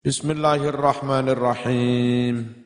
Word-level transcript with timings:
Bismillahirrahmanirrahim. 0.00 2.56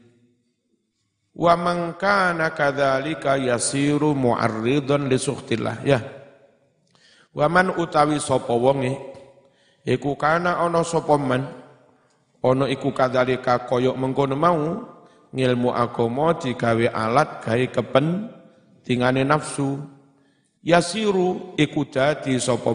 Wa 1.34 1.58
man 1.58 1.98
kana 1.98 2.54
kadzalika 2.54 3.34
yasiru 3.34 4.14
mu'arridun 4.14 5.10
li 5.10 5.18
sukhtillah. 5.18 5.82
Ya. 5.82 5.98
Wa 7.34 7.50
man 7.50 7.74
utawi 7.74 8.22
sapa 8.22 8.54
wonge 8.54 8.94
iku 9.82 10.14
kana 10.14 10.62
ana 10.62 10.86
sapa 10.86 11.18
man 11.18 11.42
ana 12.38 12.70
iku 12.70 12.94
kadzalika 12.94 13.66
kaya 13.66 13.90
mengkono 13.98 14.38
mau 14.38 14.86
ngilmu 15.34 15.74
agama 15.74 16.38
digawe 16.38 16.86
alat 16.86 17.42
gawe 17.42 17.66
kepentingane 17.66 19.26
nafsu. 19.26 19.82
Yasiru 20.62 21.58
iku 21.58 21.82
dadi 21.82 22.38
sapa 22.38 22.70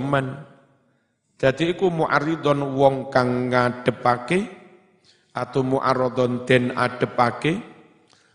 jadi 1.39 1.71
iku 1.71 1.87
mu'aridon 1.87 2.75
wong 2.75 3.07
kang 3.07 3.47
ngadepake 3.47 4.43
atau 5.31 5.63
mu'aradon 5.63 6.43
den 6.43 6.75
adepake 6.75 7.63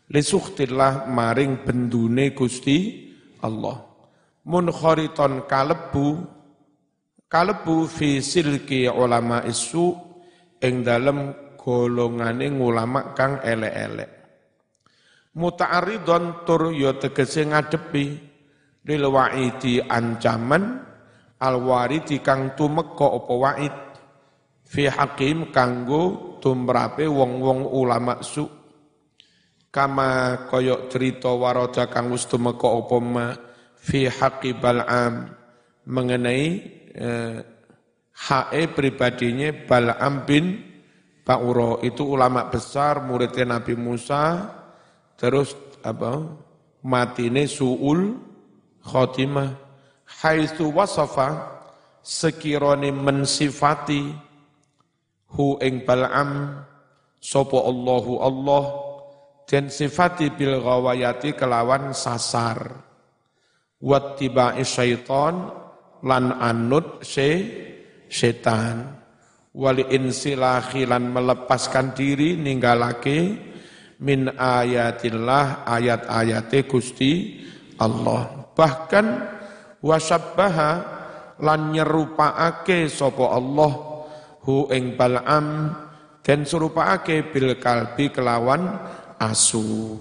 lisuhtillah 0.08 1.04
maring 1.12 1.60
bendune 1.68 2.32
Gusti 2.32 3.04
Allah. 3.44 3.84
Munkhariton 4.48 5.44
kalebu 5.44 6.24
kalebu 7.28 7.84
fi 7.92 8.24
silki 8.24 8.88
ulama 8.88 9.44
isu 9.44 9.92
ing 10.64 10.80
dalem 10.80 11.52
golongane 11.60 12.48
ulama 12.56 13.12
kang 13.12 13.36
elek-elek. 13.44 14.10
Muta'aridon 15.36 16.48
tur 16.48 16.72
ya 16.72 16.96
tegese 16.96 17.44
ngadepi 17.52 18.04
lil 18.88 19.04
wa'idi 19.12 19.84
ancaman 19.84 20.93
alwaridi 21.44 22.24
kang 22.24 22.56
tumeka 22.56 23.12
apa 23.12 23.34
waid? 23.36 23.76
Fi 24.64 24.88
hakim 24.88 25.52
kanggo 25.52 26.36
tumrape 26.40 27.04
wong-wong 27.04 27.68
ulama 27.68 28.24
su. 28.24 28.48
Kama 29.68 30.44
koyok 30.48 30.88
cerita 30.88 31.28
warada 31.36 31.92
kang 31.92 32.08
wis 32.08 32.24
tumeka 32.24 32.72
apa 32.72 32.96
ma 33.04 33.26
fi 33.76 34.08
haqi 34.08 34.56
bal'am 34.56 35.28
mengenai 35.84 36.46
eh, 36.96 37.38
hae 38.14 38.62
pribadinya 38.70 39.50
Bal'am 39.66 40.24
bin 40.24 40.44
Ba'uro 41.24 41.80
itu 41.80 42.04
ulama 42.04 42.52
besar 42.52 43.00
muridnya 43.00 43.56
Nabi 43.56 43.74
Musa 43.74 44.44
terus 45.16 45.56
apa 45.80 46.20
matine 46.84 47.48
suul 47.48 48.20
khotimah 48.84 49.63
haitsu 50.08 50.72
wasafa 50.72 51.60
sekirone 52.04 52.92
mensifati 52.92 54.12
hu 55.34 55.56
ing 55.60 55.82
bal'am 55.88 56.60
sapa 57.18 57.58
Allahu 57.64 58.12
Allah 58.20 58.64
dan 59.48 59.68
sifati 59.68 60.32
bil 60.32 60.60
ghawayati 60.60 61.36
kelawan 61.36 61.92
sasar. 61.96 62.84
Wattiba'i 63.84 64.64
syaiton 64.64 65.52
lan 66.04 66.24
anut 66.40 67.04
se 67.04 67.28
setan. 68.08 69.04
Wali 69.54 69.86
insilahi 69.92 70.88
lan 70.88 71.12
melepaskan 71.12 71.92
diri 71.92 72.34
ninggalake 72.34 73.38
min 74.02 74.32
ayatillah 74.34 75.68
ayat-ayate 75.68 76.66
Gusti 76.66 77.12
Allah. 77.78 78.50
Bahkan 78.56 79.06
wasabbaha 79.84 80.70
lan 81.44 81.60
nyerupaake 81.76 82.88
sapa 82.88 83.36
Allah 83.36 83.72
hu 84.48 84.72
ing 84.72 84.96
bal'am 84.96 85.68
dan 86.24 86.48
serupaake 86.48 87.28
bil 87.28 87.60
kalbi 87.60 88.08
kelawan 88.08 88.80
asu. 89.20 90.00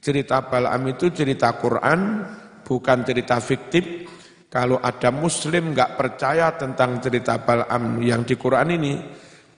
Cerita 0.00 0.40
Bal'am 0.48 0.88
itu 0.88 1.12
cerita 1.12 1.60
Quran, 1.60 2.24
bukan 2.64 2.98
cerita 3.04 3.36
fiktif. 3.36 4.08
Kalau 4.48 4.80
ada 4.80 5.12
muslim 5.12 5.76
nggak 5.76 5.94
percaya 6.00 6.56
tentang 6.56 7.02
cerita 7.04 7.36
Bal'am 7.42 8.00
yang 8.00 8.24
di 8.24 8.34
Quran 8.34 8.80
ini, 8.80 8.94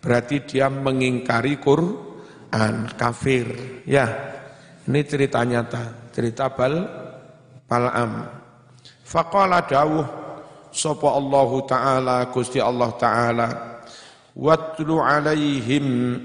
berarti 0.03 0.43
dia 0.43 0.67
mengingkari 0.67 1.63
Quran, 1.63 2.91
kafir. 2.99 3.47
Ya, 3.87 4.09
ini 4.89 5.01
cerita 5.07 5.47
nyata, 5.47 6.11
cerita 6.11 6.51
Bal 6.51 6.75
Bal'am. 7.71 8.42
Faqala 9.13 9.61
dawuh 9.69 10.09
sapa 10.73 11.05
Allah 11.13 11.51
taala 11.69 12.17
Gusti 12.33 12.57
Allah 12.57 12.97
taala 12.97 13.49
watlu 14.33 15.05
alaihim 15.05 16.17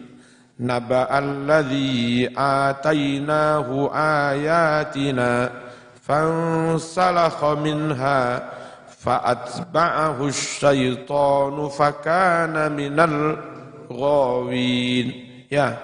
naba 0.55 1.11
alladhi 1.11 2.31
atainahu 2.31 3.91
ayatina 3.91 5.51
fansalakha 5.99 7.59
minha 7.59 8.55
فأتبعه 9.07 10.19
الشيطان 10.27 11.69
فكان 11.69 12.71
من 12.75 12.99
الغاوين 13.87 15.07
يا 15.51 15.77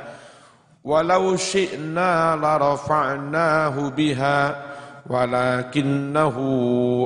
ولو 0.84 1.36
شئنا 1.36 2.36
لرفعناه 2.36 3.76
بها 3.90 4.73
ولكنه 5.10 6.38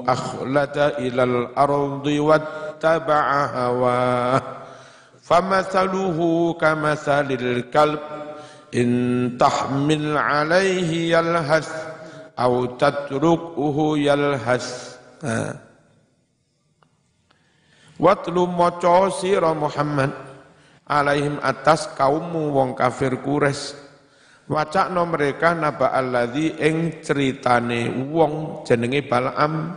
أخلد 0.07 0.77
إلى 0.77 1.23
الأرض 1.23 2.05
واتبع 2.07 3.25
هواه. 3.45 4.41
فمثله 5.21 6.19
كمثل 6.53 7.27
الكلب 7.31 7.99
إن 8.75 8.89
تحمل 9.39 10.17
عليه 10.17 11.17
يلهث 11.17 11.69
أو 12.39 12.65
تتركه 12.65 13.77
يلهث. 13.97 14.67
Watlu 17.97 18.45
moco 18.45 19.09
sira 19.09 19.57
Muhammad 19.57 20.13
alaihim 20.85 21.41
atas 21.41 21.89
kaummu 21.97 22.53
wong 22.53 22.77
Wacakno 24.47 25.03
mereka 25.11 25.51
naba 25.51 25.91
alladzi 25.91 26.55
ing 26.55 27.03
ceritane 27.03 27.91
wong 27.91 28.63
jenenge 28.63 29.03
Bal'am. 29.03 29.75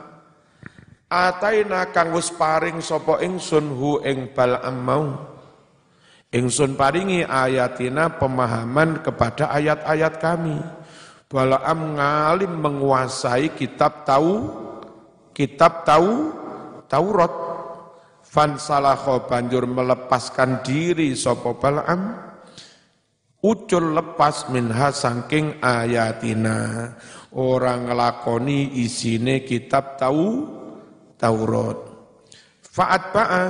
Ataina 1.10 1.90
kang 1.90 2.14
wis 2.14 2.30
paring 2.30 2.78
sapa 2.78 3.18
ingsun 3.18 3.66
hu 3.74 3.98
ing 4.06 4.30
Bal'am 4.30 4.76
mau. 4.78 5.06
Ingsun 6.30 6.78
paringi 6.78 7.26
ayatina 7.26 8.14
pemahaman 8.14 9.02
kepada 9.02 9.50
ayat-ayat 9.50 10.22
kami. 10.22 10.62
Bal'am 11.26 11.98
ngalim 11.98 12.54
menguasai 12.62 13.50
kitab 13.58 14.06
tahu 14.06 14.54
kitab 15.34 15.82
tahu 15.82 16.30
Taurat. 16.86 17.34
Fansalakho 18.22 19.26
banjur 19.26 19.66
melepaskan 19.66 20.62
diri 20.62 21.18
sapa 21.18 21.58
Bal'am 21.58 22.29
ucul 23.40 23.96
lepas 23.96 24.48
minha 24.52 24.92
sangking 24.92 25.60
ayatina. 25.60 26.92
Orang 27.30 27.86
ngelakoni 27.86 28.82
isine 28.82 29.46
kitab 29.46 29.96
tahu 30.00 30.58
Taurat. 31.14 31.78
Faat 32.64 33.02
ba'a 33.12 33.44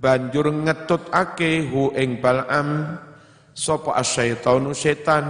banjur 0.00 0.48
ngetut 0.50 1.12
ake 1.12 1.70
hu 1.70 1.92
ing 1.94 2.18
bal'am. 2.18 2.98
Sopo 3.52 3.92
asyaitonu 3.92 4.72
setan? 4.72 5.26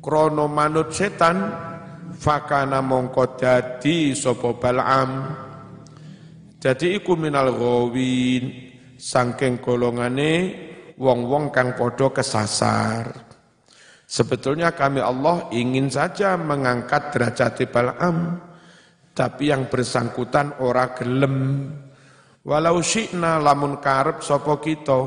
Krono 0.00 0.48
manut 0.48 0.96
setan 0.96 1.52
fakana 2.16 2.80
mongko 2.80 3.36
dadi 3.36 4.16
sopo 4.16 4.56
bal'am. 4.56 5.28
Jadi 6.60 7.00
iku 7.00 7.16
minal 7.16 7.52
gawin 7.56 8.72
sangking 8.96 9.60
golongane 9.60 10.68
wong-wong 11.00 11.48
kang 11.48 11.72
podo 11.72 12.12
kesasar. 12.12 13.08
Sebetulnya 14.04 14.76
kami 14.76 15.00
Allah 15.00 15.48
ingin 15.48 15.88
saja 15.88 16.36
mengangkat 16.36 17.16
derajat 17.16 17.64
Bal'am, 17.72 18.36
tapi 19.16 19.48
yang 19.48 19.72
bersangkutan 19.72 20.60
ora 20.60 20.92
gelem. 20.92 21.66
Walau 22.44 22.84
syi'na 22.84 23.40
lamun 23.40 23.80
karep 23.80 24.20
sopo 24.20 24.60
kita, 24.60 25.00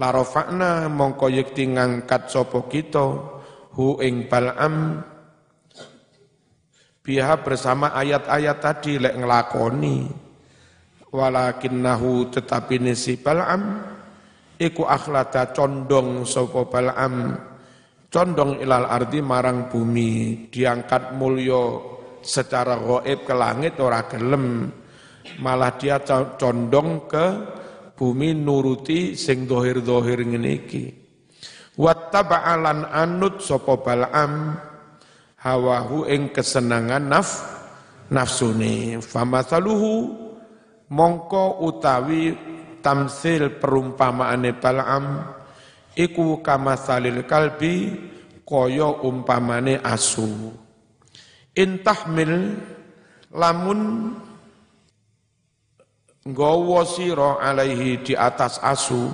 larofakna 0.00 0.88
mongko 0.88 1.28
yekti 1.28 1.68
ngangkat 1.68 2.32
sopo 2.32 2.70
kita, 2.70 3.04
hu 3.76 4.00
ing 4.00 4.30
Bal'am, 4.30 5.02
biha 7.02 7.34
bersama 7.42 7.92
ayat-ayat 7.92 8.58
tadi 8.62 8.96
lek 8.96 9.18
ngelakoni. 9.18 10.08
Walakinnahu 11.12 12.32
tetapi 12.32 12.80
nisi 12.80 13.20
Bal'am, 13.20 13.91
iku 14.62 14.86
akhlata 14.86 15.50
condong 15.50 16.22
sapa 16.22 16.62
Bal'am. 16.70 17.34
Condong 18.12 18.62
ilal 18.62 18.86
ardi 18.86 19.18
marang 19.18 19.66
bumi. 19.66 20.46
Diangkat 20.46 21.18
mulio 21.18 21.62
secara 22.22 22.78
goib 22.78 23.26
ke 23.26 23.34
langit 23.34 23.82
ora 23.82 24.06
gelem. 24.06 24.70
Malah 25.42 25.72
dia 25.74 25.98
condong 26.38 27.10
ke 27.10 27.26
bumi 27.98 28.34
nuruti 28.36 29.18
sing 29.18 29.48
dohir-dohir 29.50 30.22
ngene 30.22 30.50
iki. 30.54 30.84
Wattaba'alan 31.74 32.86
anut 32.86 33.42
sapa 33.42 33.80
bal'am. 33.80 34.54
Hawahu 35.42 36.06
ing 36.06 36.30
kesenangan 36.30 37.02
naf 37.02 37.28
nafsune. 38.14 39.02
Famathaluhu 39.02 40.14
mongko 40.92 41.64
utawi 41.66 42.51
tamsil 42.82 43.62
perumpamaane 43.62 44.58
bal'am 44.58 45.32
iku 45.96 46.42
kamasalil 46.42 47.24
kalbi 47.24 47.96
kaya 48.42 48.90
umpamane 49.00 49.80
asu. 49.80 50.52
Intahmil 51.56 52.58
lamun 53.32 54.12
nggawa 56.26 56.80
sira 56.86 57.40
alaihi 57.42 58.02
di 58.02 58.14
atas 58.14 58.58
asu 58.62 59.10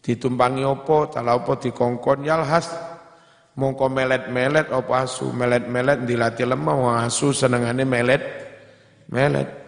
ditumpangi 0.00 0.64
apa 0.64 0.96
tala 1.12 1.36
apa 1.36 1.52
dikongkon 1.60 2.24
yalhas 2.24 2.72
mongko 3.56 3.86
melet-melet 3.92 4.72
apa 4.72 5.04
asu 5.04 5.30
melet-melet 5.30 6.04
dilatih 6.08 6.48
lemah 6.48 7.04
asu 7.04 7.30
senengane 7.30 7.84
melet 7.84 8.22
melet 9.08 9.63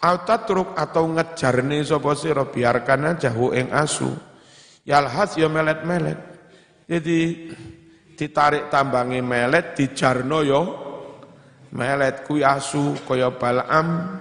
truk 0.00 0.72
atau 0.72 1.04
ngejarne 1.12 1.84
sapa 1.84 2.16
sira 2.16 2.48
biarkan 2.48 3.14
aja 3.14 3.28
hu 3.28 3.52
ing 3.52 3.68
asu. 3.68 4.08
Yalhas 4.88 5.36
ya 5.36 5.52
melet-melet. 5.52 6.18
Jadi 6.88 7.18
ditarik 8.16 8.72
tambangi 8.72 9.20
melet 9.20 9.76
dijarno 9.76 10.40
yo 10.40 10.48
ya 10.50 10.60
melet 11.76 12.26
kui 12.26 12.40
asu 12.40 12.96
kaya 13.04 13.30
balam. 13.34 14.18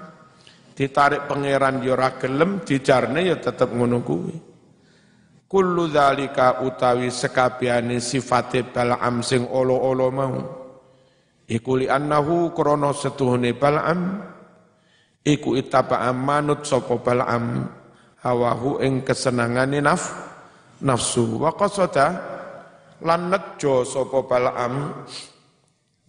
Ditarik 0.75 1.27
pangeran 1.27 1.83
yo 1.83 1.95
ora 1.95 2.15
gelem 2.15 2.63
dijarne 2.63 3.27
ya 3.27 3.35
tetep 3.39 3.71
ngono 3.71 3.99
kuwi. 4.03 4.35
Kullu 5.49 5.89
dzalika 5.89 6.61
utawi 6.61 7.09
sekabiane 7.09 7.97
sifate 7.97 8.63
bal'am 8.69 9.25
sing 9.25 9.49
olo-olo 9.49 10.07
mau. 10.13 10.37
Iku 11.49 11.81
li 11.81 11.89
annahu 11.89 12.53
krana 12.53 12.93
setuhune 12.93 13.57
bal'am 13.57 14.28
iku 15.23 15.55
itaba 15.59 16.07
manut 16.11 16.63
sapa 16.63 16.95
bal'am 16.99 17.67
hawahu 18.23 18.83
ing 18.83 19.03
kesenangane 19.03 19.79
naf 19.83 20.11
nafsu 20.83 21.39
wa 21.39 21.51
qasada 21.55 22.07
lan 23.03 23.31
nejo 23.31 23.83
sapa 23.87 24.23
bal'am 24.27 25.05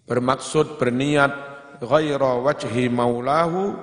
bermaksud 0.07 0.79
berniat 0.79 1.33
ghaira 1.79 2.43
wajhi 2.43 2.91
maulahu 2.91 3.75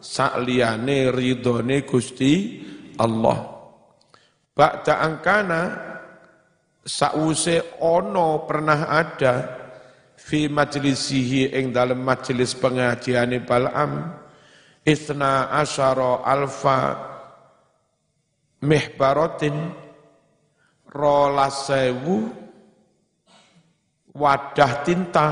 sakliyane 0.00 1.12
ridhone 1.12 1.84
Gusti 1.84 2.64
Allah. 2.96 3.60
Ba'da 4.56 5.00
angkana 5.00 5.60
sause 6.84 7.76
ono 7.80 8.44
pernah 8.44 8.92
ada 8.92 9.34
fi 10.20 10.48
majlisihi 10.52 11.56
ing 11.56 11.72
dalam 11.72 12.04
majelis 12.04 12.52
pengajiane 12.56 13.40
Bal'am 13.40 14.19
isna 14.84 15.52
asyara 15.60 16.24
alfa 16.24 16.78
mihbaratin 18.64 19.56
rolas 20.90 21.68
sewu 21.68 22.28
wadah 24.16 24.72
tinta. 24.84 25.28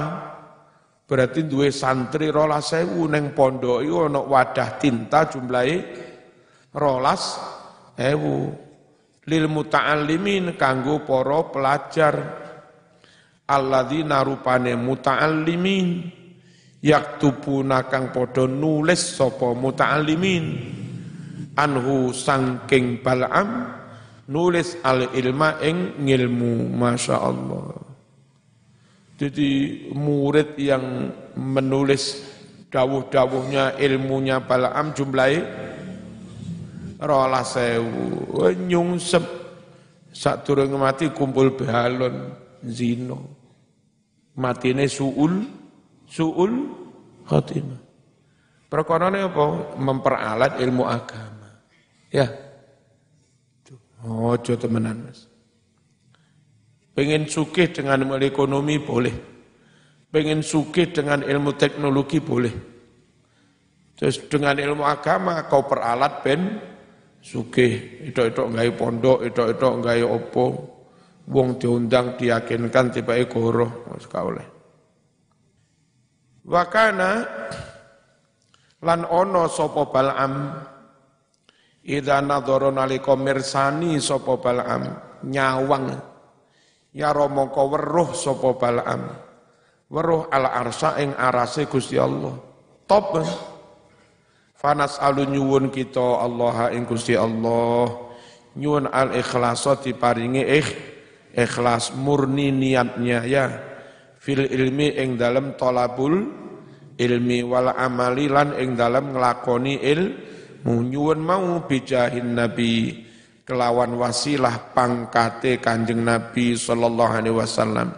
Berarti 1.09 1.49
duwe 1.49 1.73
santri 1.73 2.29
rolas 2.29 2.73
sewu 2.73 3.09
neng 3.09 3.33
pondok 3.33 3.81
iku 3.81 4.13
ana 4.13 4.21
wadah 4.21 4.77
tinta 4.77 5.25
jumlahe 5.25 5.77
rolas 6.77 7.41
ewu 7.97 8.53
lil 9.29 9.45
muta'allimin 9.49 10.57
kanggo 10.61 11.05
para 11.09 11.41
pelajar. 11.49 12.15
Alladzina 13.49 14.21
rupane 14.21 14.77
muta'allimin 14.77 16.18
yaktubuna 16.83 17.87
kang 17.91 18.15
padha 18.15 18.47
nulis 18.47 19.19
sapa 19.19 19.55
muta'allimin 19.55 20.45
anhu 21.59 22.15
sangking 22.15 23.03
bal'am 23.03 23.75
nulis 24.31 24.79
al 24.87 25.11
ilma 25.15 25.59
ing 25.65 25.99
ngilmu 26.07 26.71
masyaallah 26.79 27.89
jadi 29.19 29.51
murid 29.99 30.55
yang 30.63 31.11
menulis 31.35 32.23
dawuh-dawuhnya 32.71 33.75
ilmunya 33.83 34.39
Balaam 34.47 34.95
jumlahi 34.95 35.43
rola 37.03 37.43
sewu 37.43 38.47
nyungsep. 38.55 39.25
Saat 40.09 40.47
turun 40.47 40.71
mati 40.79 41.11
kumpul 41.11 41.55
balon 41.55 42.33
zino 42.63 43.19
matine 44.39 44.87
suul 44.87 45.47
suul 46.09 46.53
khatimah 47.29 47.81
perkara 48.73 49.13
apa 49.13 49.45
memperalat 49.77 50.61
ilmu 50.61 50.85
agama 50.85 51.63
ya 52.11 52.27
ojo 54.05 54.57
temenan 54.57 55.05
mas 55.05 55.29
Pengen 56.99 57.31
sukih 57.31 57.71
dengan 57.71 58.03
ilmu 58.03 58.19
ekonomi 58.19 58.83
boleh. 58.83 59.15
Pengen 60.11 60.43
sukih 60.43 60.91
dengan 60.91 61.23
ilmu 61.23 61.55
teknologi 61.55 62.19
boleh. 62.19 62.51
Terus 63.95 64.27
dengan 64.27 64.59
ilmu 64.59 64.83
agama 64.83 65.47
kau 65.47 65.63
peralat 65.63 66.27
ben 66.27 66.59
sugih. 67.23 68.03
Itu-itu 68.03 68.43
nggak 68.51 68.75
pondok, 68.75 69.31
itu-itu 69.31 69.69
nggak 69.79 70.11
opo. 70.11 70.47
Wong 71.31 71.55
diundang 71.63 72.19
diyakinkan 72.19 72.91
tiba 72.91 73.15
goro, 73.31 73.87
mas 73.87 74.11
oleh. 74.19 74.58
Wakana 76.49 77.11
lan 78.81 79.05
ono 79.05 79.45
sopo 79.53 79.93
balam 79.93 80.65
Ida 81.89 82.21
nadhara 82.21 82.69
nalika 82.69 83.17
mirsani 83.17 83.97
sapa 83.97 84.37
balam 84.41 84.93
nyawang 85.25 85.89
Ya 86.93 87.13
romongko 87.13 87.63
weruh 87.69 88.11
sapa 88.17 88.57
Balaam. 88.57 89.13
Weruh 89.89 90.29
ala 90.29 90.53
arsa 90.53 91.01
ing 91.01 91.17
arase 91.17 91.65
Gusti 91.69 91.97
Allah. 91.97 92.37
Top. 92.85 93.17
Fanas 94.59 94.99
alu 95.01 95.25
nyuwun 95.29 95.71
kita 95.73 96.25
Allah 96.25 96.73
ing 96.75 96.85
Gusti 96.85 97.15
Allah. 97.17 97.89
Nyuwun 98.59 98.91
al 98.91 99.15
ikhlasa 99.17 99.81
diparingi 99.81 100.43
ikh 100.45 100.69
ikhlas 101.39 101.95
murni 101.95 102.53
niatnya 102.53 103.23
ya. 103.25 103.47
Fil 104.19 104.49
ilmi 104.49 104.99
ing 104.99 105.15
dalam 105.15 105.55
tolabul 105.55 106.48
ilmi 106.99 107.47
wal 107.47 107.71
amali 107.73 108.27
lan 108.27 108.59
ing 108.59 108.75
dalam 108.75 109.15
nglakoni 109.15 109.79
ilmu 109.81 110.75
nyuwun 110.83 111.21
mau 111.23 111.63
bijahin 111.65 112.35
nabi 112.35 113.07
kelawan 113.49 113.97
wasilah 113.97 114.77
pangkate 114.77 115.57
Kanjeng 115.57 116.05
Nabi 116.05 116.53
sallallahu 116.53 117.13
alaihi 117.17 117.33
wasallam. 117.33 117.89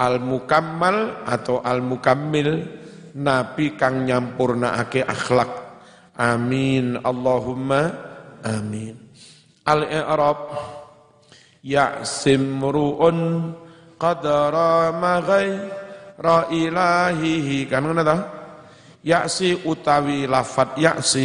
Al 0.00 0.16
mukammal 0.16 1.28
atau 1.28 1.60
al 1.60 1.84
mukammil 1.84 2.64
nabi 3.20 3.76
kang 3.76 4.08
nyampurnaake 4.08 5.04
akhlak. 5.04 5.52
Amin 6.16 6.96
Allahumma 7.04 7.92
amin. 8.40 8.96
Al 9.68 9.84
i'rab 9.84 10.40
ya 11.60 12.00
simruun 12.00 13.52
qadara 14.00 14.88
ma 14.96 15.20
ra 16.20 16.52
ilahihi 16.52 17.64
kan 17.64 17.88
ngono 17.88 18.02
ta? 18.04 18.16
Ya'si 19.00 19.64
utawi 19.64 20.28
lafat 20.28 20.76
ya'si 20.76 21.24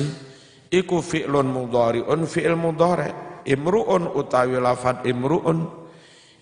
iku 0.72 1.04
fi'lun 1.04 1.52
mudhari'un 1.52 2.24
fi'il 2.24 2.56
mudhari' 2.56 3.44
imru'un 3.44 4.16
utawi 4.16 4.56
lafat 4.64 5.04
imru'un 5.04 5.60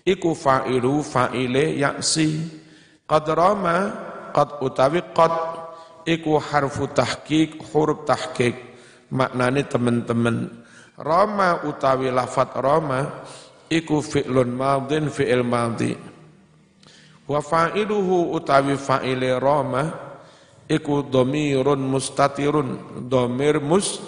iku 0.06 0.30
fa'ilu 0.30 1.02
fa'ile 1.02 1.74
ya'si. 1.74 2.62
Qad 3.04 3.26
rama 3.34 3.76
qad 4.30 4.62
utawi 4.62 5.02
qad 5.10 5.34
iku 6.06 6.38
harfu 6.38 6.88
tahqiq 6.94 7.60
huruf 7.74 8.06
tahqiq 8.08 8.56
maknane 9.12 9.66
teman-teman 9.66 10.48
rama 11.00 11.64
utawi 11.66 12.08
lafat 12.14 12.54
rama 12.58 13.24
iku 13.70 13.98
fi'lun 13.98 14.54
madin 14.54 15.10
fi'il 15.10 15.42
madhi 15.42 16.13
wa 17.24 17.40
fa'iluhu 17.40 18.36
utawi 18.36 18.76
fa'ile 18.76 19.36
rama 19.40 19.84
iku 20.68 21.04
domirun 21.04 21.80
mustatirun. 21.80 23.02
Domir 23.08 23.60
mus 23.60 24.00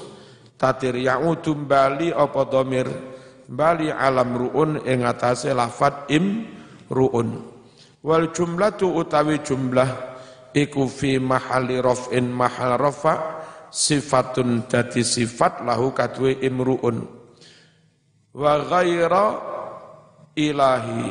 tatir 0.57 0.97
ya'udum 0.97 1.69
bali 1.69 2.13
apa 2.13 2.41
domir? 2.49 2.89
Bali 3.47 3.95
alam 3.95 4.35
ru'un 4.35 4.83
ing 4.83 5.07
atase 5.07 5.55
lafat 5.55 6.11
im 6.11 6.45
ru'un. 6.91 7.55
Wal 8.03 8.35
jumlatu 8.35 8.91
utawi 8.91 9.39
jumlah 9.43 10.19
iku 10.51 10.91
fi 10.91 11.23
mahali 11.23 11.79
raf'in 11.79 12.27
mahal 12.27 12.75
rafa 12.79 13.43
sifatun 13.71 14.67
dadi 14.67 15.03
sifat 15.03 15.63
lahu 15.63 15.95
kadwe 15.95 16.39
imruun 16.43 17.07
wa 18.35 18.55
ghaira 18.67 19.27
ilahi. 20.35 21.11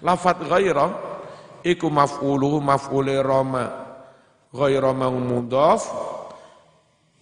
Lafat 0.00 0.48
ghaira 0.48 1.09
iku 1.64 1.88
maf'uluhu 1.92 2.62
maf'ule 2.62 3.20
roma 3.22 3.64
ghaira 4.50 4.92
mudhaf. 4.94 5.82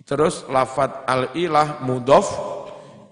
Terus 0.08 0.48
lafat 0.48 1.04
al 1.04 1.36
ilah 1.36 1.84
mudhaf 1.84 2.26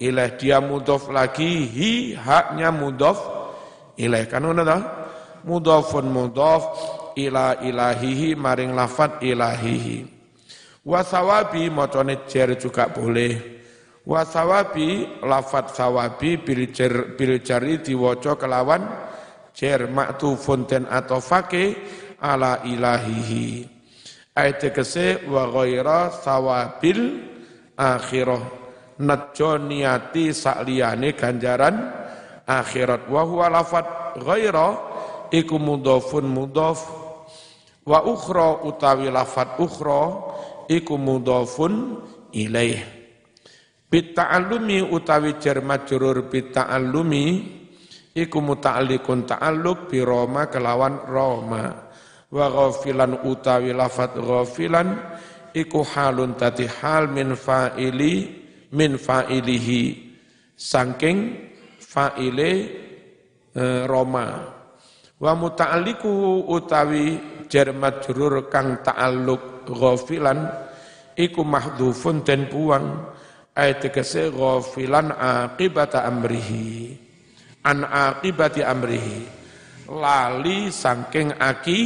ilah 0.01 0.33
dia 0.41 0.65
mudhaf 0.65 1.13
lagi 1.13 1.69
hi 1.69 1.93
haknya 2.17 2.73
mudhaf 2.73 3.21
ilah. 4.01 4.25
Kan 4.25 4.49
ngono 4.49 4.65
ta? 4.65 4.79
Mudhafun 5.45 6.09
mudhaf 6.09 6.63
ila 7.21 7.61
ilahihi 7.61 8.33
maring 8.33 8.73
lafat 8.73 9.21
ilahihi. 9.21 10.09
Wasawabi 10.87 11.69
macane 11.69 12.25
jer 12.31 12.57
juga 12.57 12.89
boleh. 12.89 13.59
Wasawabi 14.07 15.21
lafat 15.27 15.75
sawabi 15.75 16.39
bil 16.39 17.37
jari 17.43 17.83
diwaca 17.83 18.39
kelawan 18.39 18.87
jer 19.57 19.89
maktufun 19.89 20.69
ten 20.69 20.85
atau 20.85 21.19
fake 21.19 21.65
ala 22.21 22.61
ilahihi. 22.69 23.65
Ayat 24.37 24.69
kese 24.69 25.25
wa 25.33 25.49
ghaira 25.49 26.13
sawabil 26.13 27.25
akhirah. 27.73 28.45
Najo 29.01 29.61
niati 29.61 30.33
sakliyane 30.37 31.17
ganjaran 31.17 31.77
akhirat. 32.45 33.09
Wa 33.09 33.25
huwa 33.25 33.49
lafat 33.49 34.21
ghaira 34.21 34.77
iku 35.33 35.57
mudhafun 35.57 36.29
mudhaf 36.29 36.85
wa 37.89 38.05
ukhra 38.05 38.61
utawi 38.65 39.09
lafat 39.09 39.57
ukhra 39.57 40.21
iku 40.69 41.01
mudhafun 41.01 42.05
ilaih. 42.33 42.81
Bita'allumi 43.89 44.85
utawi 44.85 45.41
jar 45.41 45.65
majrur 45.65 46.29
bita'allumi 46.29 47.25
iku 48.17 48.41
muta'alliqun 48.41 49.29
ta'alluq 49.29 49.93
bi 49.93 50.01
Roma 50.01 50.49
kelawan 50.49 51.05
Roma. 51.05 51.65
Wa 52.33 52.47
ghafilan 52.49 53.23
utawi 53.23 53.77
lafat 53.77 54.17
ghafilan 54.17 54.89
iku 55.53 55.85
halun 55.85 56.35
tati 56.35 56.65
hal 56.67 57.13
min 57.13 57.37
fa'ili 57.37 58.15
min 58.73 58.97
fa'ilihi. 58.97 60.09
Saking 60.57 61.37
fa'ile 61.77 62.51
e, 63.53 63.63
Roma. 63.85 64.27
Wa 65.21 65.33
muta'alliquhu 65.37 66.49
utawi 66.49 67.21
jar 67.53 67.77
majrur 67.77 68.49
kang 68.49 68.81
ta'alluq 68.81 69.69
ghafilan 69.69 70.49
iku 71.13 71.45
mahdhufun 71.45 72.25
den 72.25 72.49
buang. 72.49 73.13
Ayat 73.57 73.89
tegese 73.89 74.29
ghafilan 74.33 75.17
aqibata 75.17 76.05
amrihi 76.05 77.06
an 77.67 77.83
aqibati 77.83 78.63
amrihi 78.63 79.27
lali 79.91 80.71
saking 80.71 81.35
aki 81.35 81.81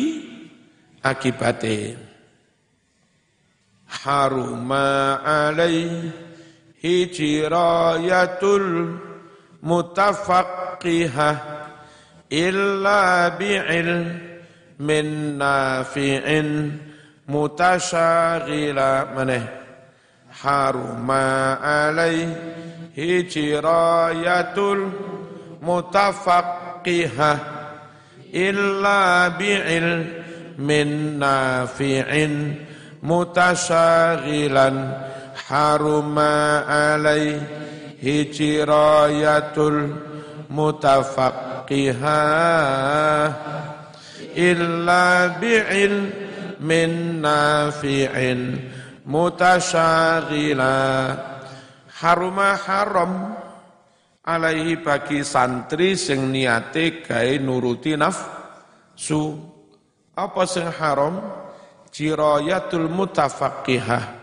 akibate. 1.00 1.96
Haruma 3.90 5.18
alaihi 5.24 7.10
jirayatul 7.10 9.00
mutafaqqihah 9.64 11.36
illa 12.30 13.34
bi'il 13.34 13.92
min 14.78 15.36
nafi'in 15.40 16.78
mutasyagila. 17.26 19.10
Maneh 19.10 19.44
haruma 20.38 21.58
alaihi 21.58 23.26
jirayatul 23.26 25.09
mutafaqqihah 25.60 27.38
illa 28.32 29.30
bi'il 29.36 29.90
min 30.56 31.18
nafi'in 31.20 32.56
mutasyagilan 33.04 34.76
haruma 35.48 36.64
alaihi 36.68 38.28
jirayatul 38.32 39.96
mutafaqqihah 40.48 42.08
illa 44.36 45.36
bi'il 45.40 45.96
min 46.60 47.20
nafi'in 47.24 48.60
mutasyagila 49.08 50.76
haruma 52.00 52.56
haram 52.56 53.39
alaihi 54.24 54.80
bagi 54.84 55.24
santri 55.24 55.96
sing 55.96 56.28
niate 56.28 57.04
gawe 57.04 57.34
nuruti 57.40 57.96
nafsu. 57.96 59.36
Apa 60.16 60.42
sing 60.44 60.68
haram? 60.68 61.20
Jirayatul 61.90 62.86
mutafaqihah. 62.86 64.20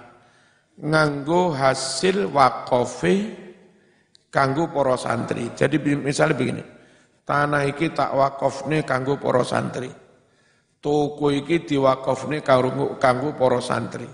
Nganggo 0.77 1.57
hasil 1.57 2.29
wakofe 2.29 3.33
kanggo 4.29 4.69
para 4.69 4.93
santri. 4.95 5.49
Jadi 5.57 5.81
misalnya 5.97 6.37
begini 6.37 6.63
tanah 7.27 7.65
iki 7.67 7.91
tak 7.91 8.13
wakofne 8.13 8.85
kanggo 8.85 9.17
para 9.17 9.41
santri. 9.41 9.89
Toko 10.77 11.33
iki 11.33 11.65
diwakofne 11.65 12.45
kanggo 12.45 13.29
para 13.33 13.59
santri. 13.59 14.07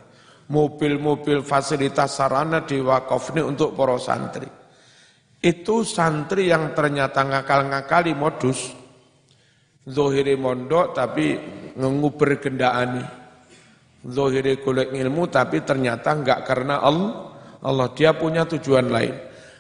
Mobil-mobil 0.48 1.44
fasilitas 1.44 2.16
sarana 2.16 2.64
diwakofne 2.64 3.44
untuk 3.44 3.76
para 3.76 4.00
santri. 4.00 4.63
Itu 5.44 5.84
santri 5.84 6.48
yang 6.48 6.72
ternyata 6.72 7.20
ngakal-ngakali 7.20 8.16
modus. 8.16 8.72
Zohiri 9.84 10.40
mondok 10.40 10.96
tapi 10.96 11.36
nguber 11.76 12.40
gendaani. 12.40 13.04
Zohiri 14.08 14.64
golek 14.64 14.96
ilmu 14.96 15.28
tapi 15.28 15.60
ternyata 15.68 16.16
enggak 16.16 16.48
karena 16.48 16.80
Allah. 16.80 17.36
Allah 17.60 17.92
dia 17.92 18.16
punya 18.16 18.48
tujuan 18.48 18.88
lain. 18.88 19.16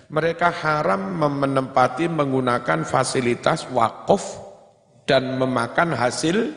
Mereka 0.07 0.55
haram 0.63 1.19
menempati 1.19 2.07
menggunakan 2.07 2.87
fasilitas 2.87 3.67
wakaf 3.67 4.39
dan 5.03 5.35
memakan 5.35 5.91
hasil 5.99 6.47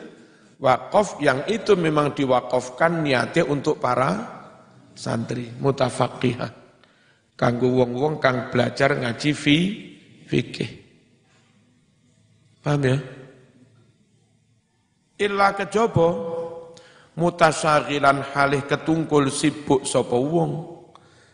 wakaf 0.55 1.19
yang 1.19 1.43
itu 1.51 1.75
memang 1.75 2.15
diwakafkan 2.15 3.03
niatnya 3.03 3.43
untuk 3.43 3.83
para 3.83 4.39
santri 4.95 5.51
mutafaqihah 5.59 6.66
kanggo 7.37 7.69
wong-wong 7.69 8.17
kang 8.17 8.49
belajar 8.49 8.97
ngaji 8.97 9.31
fi 9.31 9.57
fikih. 10.25 10.71
Paham 12.65 12.83
ya? 12.83 12.97
Illa 15.21 15.53
kejaba 15.53 16.09
mutasaghilan 17.15 18.25
halih 18.33 18.65
ketungkul 18.65 19.29
sibuk 19.29 19.85
sapa 19.85 20.17
wong. 20.17 20.75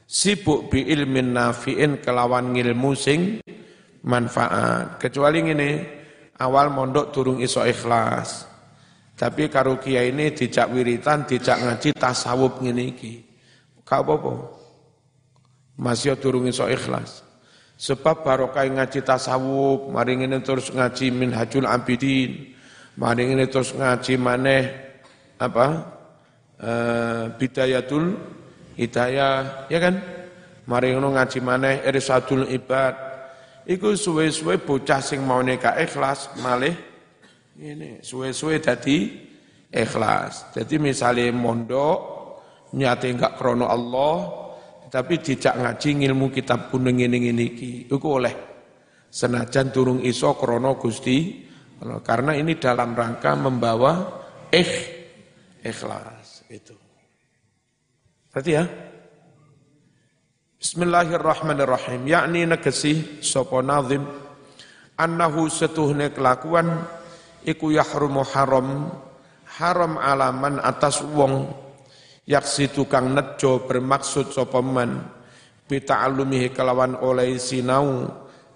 Sibuk 0.04 0.70
bi 0.70 0.86
ilmin 0.92 1.34
nafiin 1.34 2.04
kelawan 2.04 2.54
ngilmu 2.54 2.92
sing 2.94 3.42
manfaat. 4.06 5.00
Kecuali 5.00 5.40
ngene 5.42 5.70
awal 6.38 6.70
mondok 6.70 7.16
turung 7.16 7.40
iso 7.42 7.64
ikhlas. 7.64 8.46
Tapi 9.14 9.48
karo 9.48 9.80
kiai 9.80 10.12
ini 10.12 10.34
dijak 10.36 10.74
wiritan, 10.74 11.24
dijak 11.24 11.64
ngaji 11.64 11.90
tasawuf 11.96 12.60
ngene 12.60 12.84
iki. 12.92 13.14
Ka 13.82 14.06
apa-apa. 14.06 14.53
Masih 15.74 16.14
durung 16.18 16.46
iso 16.46 16.70
ikhlas. 16.70 17.26
Sebab 17.74 18.22
barokah 18.22 18.64
ngaji 18.70 19.02
tasawuf, 19.02 19.90
mari 19.90 20.22
ngene 20.22 20.40
terus 20.46 20.70
ngaji 20.70 21.10
Minhajul 21.10 21.66
Abidin, 21.66 22.54
mari 22.96 23.26
ngene 23.28 23.50
terus 23.50 23.74
ngaji 23.74 24.14
maneh 24.22 24.64
apa? 25.42 25.68
E, 26.62 26.72
bidayatul 27.36 28.14
hidayah, 28.78 29.68
ya 29.68 29.80
kan? 29.82 29.98
Mari 30.70 30.96
ngono 30.96 31.18
ngaji 31.18 31.40
maneh 31.42 31.82
Irsadul 31.84 32.48
Ibad. 32.48 32.96
Iku 33.68 33.96
suwe-suwe 33.98 34.62
bocah 34.62 35.00
sing 35.00 35.24
mau 35.24 35.40
neka 35.40 35.76
ikhlas 35.80 36.36
malih 36.44 36.76
ini 37.60 38.04
suwe-suwe 38.04 38.60
tadi 38.60 39.24
ikhlas. 39.72 40.52
Jadi 40.52 40.76
misalnya 40.82 41.32
mondok 41.32 42.00
nyate 42.76 43.08
enggak 43.14 43.40
krono 43.40 43.70
Allah, 43.70 44.43
tapi 44.94 45.18
dijak 45.18 45.58
ngaji 45.58 46.06
ilmu 46.06 46.30
kitab 46.30 46.70
kuning 46.70 47.02
ini 47.02 47.34
ini 47.34 47.46
iki. 47.50 47.72
Iku 47.90 48.08
oleh 48.22 48.34
senajan 49.10 49.74
turung 49.74 50.06
iso 50.06 50.38
krono 50.38 50.78
Gusti 50.78 51.50
karena 52.06 52.38
ini 52.38 52.62
dalam 52.62 52.94
rangka 52.94 53.34
membawa 53.34 54.22
ikh 54.54 54.74
ikhlas 55.66 56.46
itu. 56.54 56.78
Berarti 58.30 58.52
ya? 58.54 58.70
Bismillahirrahmanirrahim. 60.62 62.06
Yakni 62.06 62.46
negesi 62.46 63.18
sapa 63.26 63.66
nazim 63.66 64.06
annahu 65.02 65.50
setuhne 65.50 66.14
kelakuan 66.14 66.70
iku 67.42 67.74
yahrumu 67.74 68.22
haram 68.22 68.94
haram 69.58 69.98
alaman 69.98 70.62
atas 70.62 71.02
wong 71.02 71.63
yaksi 72.24 72.72
tukang 72.72 73.12
nejo 73.12 73.64
bermaksud 73.68 74.32
sapa 74.32 74.60
man? 74.64 75.04
Bita'allumihi 75.68 76.52
kelawan 76.52 77.00
oleh 77.00 77.40
sinau. 77.40 78.08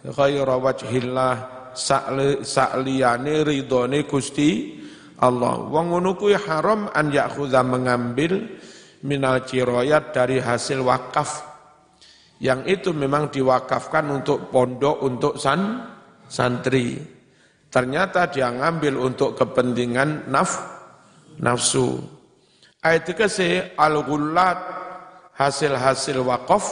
Ghaira 0.03 0.55
wajhillah 0.55 1.33
sa'liyane 2.43 3.43
ridone 3.43 4.07
Gusti 4.07 4.79
Allah. 5.19 5.67
Wong 5.67 5.91
ngono 5.91 6.15
haram 6.37 6.87
an 6.93 7.11
yakhudha 7.11 7.65
mengambil 7.65 8.45
minal 9.03 9.43
ciroyat 9.43 10.13
dari 10.13 10.37
hasil 10.39 10.83
wakaf. 10.85 11.43
Yang 12.37 12.61
itu 12.69 12.89
memang 12.93 13.33
diwakafkan 13.33 14.05
untuk 14.13 14.53
pondok 14.53 15.01
untuk 15.01 15.41
san 15.41 15.89
santri. 16.29 17.01
Ternyata 17.67 18.29
dia 18.29 18.53
ngambil 18.53 18.93
untuk 18.95 19.33
kepentingan 19.33 20.29
naf 20.29 20.61
nafsu 21.41 22.16
ayat 22.87 23.11
ke 23.11 23.27
al-ghullat 23.75 24.59
hasil-hasil 25.35 26.23
wakaf 26.23 26.65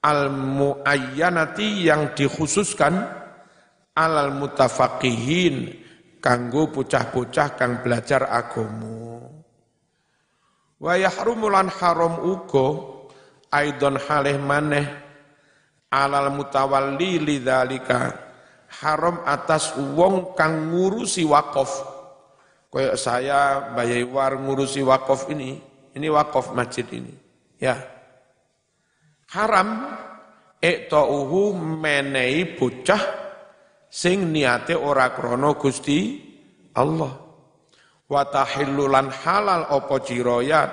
al-muayyanati 0.00 1.90
yang 1.90 2.14
dikhususkan 2.14 2.94
alal 3.98 4.32
mutafaqihin 4.38 5.74
kanggo 6.22 6.70
bocah-bocah 6.70 7.58
kang 7.58 7.82
belajar 7.82 8.24
agama 8.30 9.26
wa 10.80 10.94
yahrumulan 10.96 11.68
haram 11.68 12.22
uga 12.22 12.68
aidon 13.52 13.98
halih 13.98 14.38
maneh 14.38 14.86
alal 15.90 16.32
mutawalli 16.32 17.18
lidzalika 17.18 18.14
haram 18.80 19.20
atas 19.26 19.74
wong 19.74 20.38
kang 20.38 20.70
ngurusi 20.70 21.26
wakaf 21.26 21.89
Kayak 22.70 22.96
saya 23.02 23.40
Bayaiwar 23.74 24.38
ngurusi 24.38 24.86
wakaf 24.86 25.26
ini, 25.34 25.58
ini 25.98 26.06
wakaf 26.06 26.54
masjid 26.54 26.86
ini. 26.94 27.10
Ya. 27.58 27.74
Haram 29.34 29.90
iktauhu 30.62 31.54
menei 31.58 32.54
bocah 32.54 33.02
sing 33.90 34.30
niate 34.30 34.78
ora 34.78 35.10
krana 35.10 35.58
Gusti 35.58 36.22
Allah. 36.78 37.10
Wa 38.06 38.22
tahillulan 38.30 39.10
halal 39.10 39.70
opo 39.74 39.98
jiroyat 39.98 40.70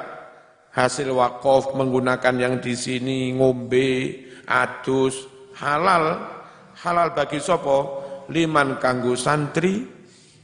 hasil 0.77 1.09
wakaf 1.09 1.73
menggunakan 1.73 2.35
yang 2.37 2.55
di 2.61 2.77
sini 2.77 3.33
ngombe, 3.33 4.21
adus, 4.45 5.25
halal 5.57 6.37
halal 6.77 7.09
bagi 7.17 7.41
sopo 7.41 8.05
liman 8.29 8.77
kanggo 8.77 9.17
santri 9.17 9.96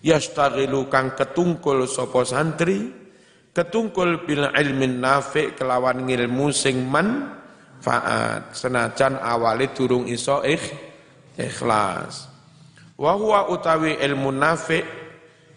yastaghilu 0.03 0.91
kang 0.91 1.15
ketungkul 1.15 1.87
sapa 1.87 2.27
santri 2.27 2.91
ketungkul 3.55 4.27
bil 4.27 4.51
ilmin 4.51 4.99
nafi 4.99 5.55
kelawan 5.55 6.03
ngilmu 6.03 6.51
sing 6.51 6.83
manfaat. 6.89 8.51
Senajan 8.51 9.21
awali 9.21 9.71
durung 9.71 10.09
iso 10.09 10.41
ikh, 10.43 10.65
ikhlas. 11.39 12.27
Wa 12.97 13.13
huwa 13.15 13.49
utawi 13.49 13.97
ilmu 14.01 14.29
nafi 14.33 14.81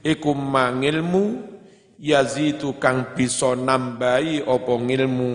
iku 0.05 0.33
mangilmu 0.33 1.43
yazitu 1.99 2.77
kang 2.77 3.17
bisa 3.17 3.57
nambahi 3.57 4.45
apa 4.45 4.73
ngilmu. 4.77 5.33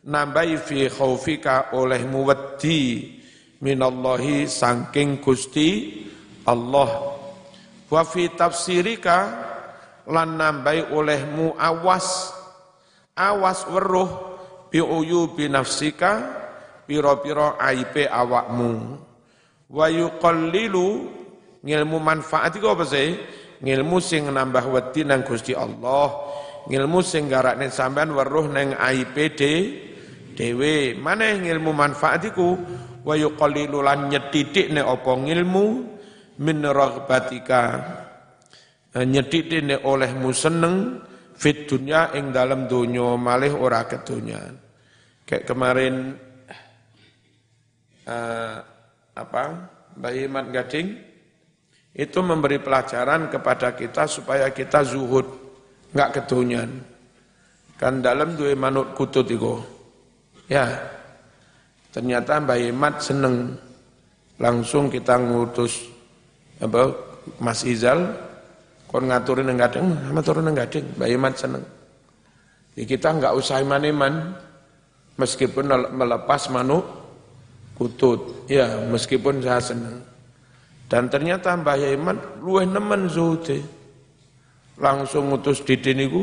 Nambahi 0.00 0.56
fi 0.56 0.88
khaufika 0.88 1.76
olehmu 1.76 2.24
wedi 2.24 3.04
minallahi 3.60 4.48
saking 4.48 5.20
Gusti 5.20 6.00
Allah 6.48 7.19
wa 7.90 8.02
fi 8.06 8.30
tafsirika 8.30 9.18
lan 10.06 10.38
nambai 10.38 10.94
olehmu 10.94 11.58
awas 11.58 12.30
awas 13.18 13.66
weruh 13.66 14.08
bi 14.70 14.78
uyubi 14.78 15.50
nafsika 15.50 16.40
piro-piro 16.86 17.58
aibe 17.58 18.06
awakmu. 18.06 18.98
Wa 19.70 19.86
yuqallilu 19.86 21.06
ngilmu 21.62 21.98
manfaat 22.02 22.58
iku 22.58 22.74
apa 22.74 22.86
sih? 22.86 23.14
Ngilmu 23.60 24.00
sing 24.00 24.26
nambah 24.30 24.64
wedi 24.72 25.04
nang 25.04 25.20
Gusti 25.22 25.52
Allah 25.52 26.08
ngilmu 26.66 27.00
sing 27.04 27.28
garakne 27.28 27.68
sampean 27.68 28.14
weruh 28.14 28.50
nang 28.50 28.74
aibe 28.78 29.30
de 29.34 29.54
dewe. 30.34 30.94
Maneh 30.98 31.38
ngilmu 31.38 31.70
manfaat 31.70 32.30
iku? 32.30 32.56
Wa 33.00 33.16
yuqallilu 33.16 33.80
lan 33.80 34.12
nyetitik 34.12 34.74
nek 34.74 34.84
apa 34.84 35.12
ngilmu 35.16 35.66
min 36.40 36.64
raghbatika 36.64 37.62
nyedhitine 38.96 39.84
olehmu 39.84 40.32
seneng 40.32 41.04
fit 41.36 41.68
dunya 41.68 42.10
ing 42.16 42.32
dalam 42.32 42.66
dunya 42.66 43.14
malih 43.20 43.54
ora 43.54 43.84
kedonyan 43.86 44.56
kayak 45.28 45.46
kemarin 45.46 46.16
uh, 48.08 48.56
apa 49.14 49.42
Mbak 50.00 50.12
Iman 50.16 50.46
Gading 50.50 50.88
itu 51.90 52.18
memberi 52.22 52.58
pelajaran 52.62 53.28
kepada 53.28 53.76
kita 53.76 54.08
supaya 54.08 54.48
kita 54.50 54.82
zuhud 54.82 55.26
nggak 55.92 56.10
kedonyan 56.22 56.70
kan 57.80 58.04
dalam 58.04 58.36
dua 58.36 58.52
manut 58.52 58.92
kutut 58.92 59.24
itu 59.24 59.56
ya. 60.50 60.66
Ternyata 61.94 62.42
Mbak 62.42 62.58
Imat 62.68 62.94
seneng. 63.00 63.54
Langsung 64.40 64.88
kita 64.88 65.20
ngutus 65.20 65.84
apa 66.60 66.92
Mas 67.40 67.64
Izal 67.64 68.16
kon 68.90 69.06
ngaturin 69.06 69.48
yang 69.48 69.58
gading, 69.60 69.86
sama 70.10 70.20
turun 70.20 70.50
yang 70.50 70.66
gading, 70.66 70.84
Mbak 70.98 71.08
Iman 71.14 71.34
seneng. 71.38 71.64
Ya 72.74 72.84
kita 72.86 73.14
nggak 73.14 73.34
usah 73.38 73.62
iman-iman, 73.62 74.34
meskipun 75.14 75.70
melepas 75.94 76.50
manuk 76.50 76.82
kutut, 77.78 78.50
ya 78.50 78.82
meskipun 78.90 79.40
saya 79.40 79.62
seneng. 79.62 80.02
Dan 80.90 81.06
ternyata 81.06 81.54
Mbak 81.54 81.76
Iman 81.96 82.16
luweh 82.42 82.66
nemen 82.66 83.06
zuhud 83.06 83.46
langsung 84.80 85.30
ngutus 85.30 85.62
didin 85.62 86.02
iku 86.08 86.22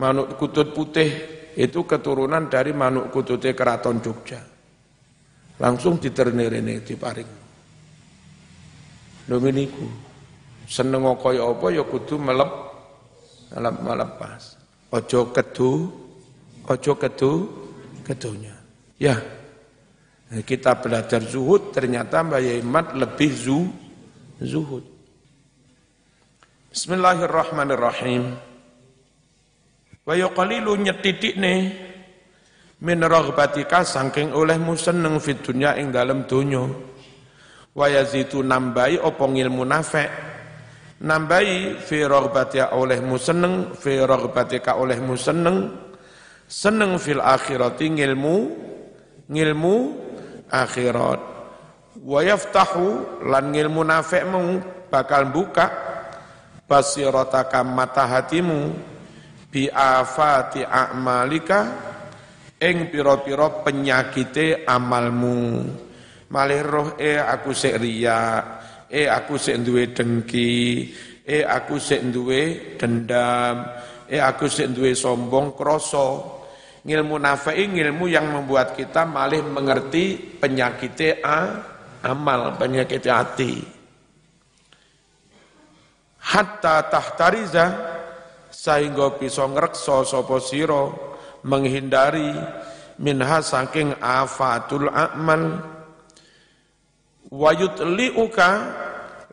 manuk 0.00 0.34
kutut 0.40 0.74
putih 0.74 1.06
itu 1.54 1.86
keturunan 1.86 2.50
dari 2.50 2.74
manuk 2.74 3.14
kututnya 3.14 3.54
keraton 3.54 4.02
Jogja. 4.02 4.42
Langsung 5.56 5.96
diternirini 5.96 6.84
di 6.84 6.94
paring. 9.26 9.42
Lho 9.42 9.50
niku. 9.50 9.86
Seneng 10.66 11.06
kaya 11.22 11.46
apa 11.46 11.66
ya 11.70 11.82
kudu 11.86 12.18
melep 12.18 12.50
melep 13.54 13.76
melepas. 13.82 14.58
Ojo 14.90 15.30
kedu, 15.30 15.70
ojo 16.66 16.92
kedu 16.98 17.32
kedunya. 18.02 18.54
Ya. 18.98 19.18
Kita 20.26 20.82
belajar 20.82 21.22
zuhud 21.22 21.70
ternyata 21.70 22.18
Mbak 22.26 22.40
Yaimat 22.42 22.86
lebih 22.98 23.30
zu, 23.30 23.70
zuhud. 24.42 24.82
Bismillahirrahmanirrahim. 26.74 28.34
Wa 30.02 30.14
yuqalilu 30.18 30.82
nih 30.82 31.60
min 32.82 32.98
raghbatika 33.06 33.86
saking 33.86 34.34
olehmu 34.34 34.74
seneng 34.74 35.22
fit 35.22 35.46
dunya 35.46 35.78
ing 35.78 35.94
dalam 35.94 36.26
dunya 36.26 36.66
wa 37.76 37.86
yazitu 37.92 38.40
nambai 38.40 38.96
opo 38.96 39.28
ngilmu 39.28 39.62
nafek? 39.68 40.08
Nambai 40.96 41.76
fi 41.76 42.08
raghbatika 42.08 42.72
olehmu 42.72 43.20
seneng 43.20 43.76
fi 43.76 44.00
raghbatika 44.00 44.80
olehmu 44.80 45.12
seneng. 45.20 45.76
Seneng 46.48 46.96
fil 46.96 47.20
akhirati 47.20 47.92
ngilmu 47.92 48.36
ngilmu 49.28 49.74
akhirat. 50.48 51.20
Wa 52.00 52.20
yaftahu 52.24 53.20
lan 53.28 53.52
ngilmu 53.52 53.84
nafek 53.84 54.24
mu 54.24 54.64
bakal 54.88 55.28
buka 55.28 55.68
basirataka 56.64 57.60
mata 57.60 58.08
hatimu. 58.08 58.72
Bi 59.52 59.68
afati 59.68 60.64
a'malika 60.64 61.60
ing 62.56 62.88
pira-pira 62.88 63.52
penyakite 63.60 64.64
amalmu 64.64 65.64
malih 66.32 66.60
roh 66.62 66.88
e 66.98 67.18
aku 67.18 67.50
sik 67.54 67.78
riya 67.78 68.42
e 68.86 69.06
aku 69.06 69.34
sik 69.38 69.62
duwe 69.62 69.90
dengki 69.90 70.90
e 71.26 71.42
aku 71.42 71.78
sik 71.78 72.06
duwe 72.10 72.74
dendam 72.78 73.66
e 74.06 74.16
aku 74.18 74.46
sik 74.46 74.74
duwe 74.74 74.94
sombong 74.94 75.54
krasa. 75.54 76.38
Ngilmu 76.86 77.18
nafi'i 77.18 77.66
ngilmu 77.66 78.06
yang 78.06 78.30
membuat 78.30 78.78
kita 78.78 79.02
malih 79.02 79.42
mengerti 79.42 80.38
penyakit 80.38 81.18
a 81.18 81.38
amal 82.06 82.54
penyakit 82.54 83.02
hati 83.10 83.76
hatta 86.26 86.90
tahtariza 86.90 87.66
sehingga 88.50 89.14
bisa 89.14 89.46
ngrekso 89.46 90.02
sapa 90.02 90.42
sira 90.42 90.90
menghindari 91.46 92.34
minha 92.98 93.38
saking 93.38 93.94
afatul 94.02 94.90
amal 94.90 95.62
wayut 97.30 97.82
liuka 97.82 98.50